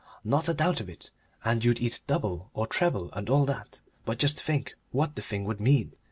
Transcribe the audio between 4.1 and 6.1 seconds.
just think what the thing would mean.